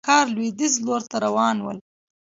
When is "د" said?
0.07-0.07